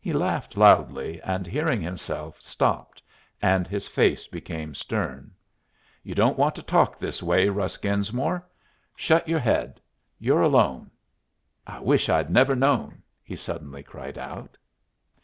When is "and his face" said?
3.40-4.26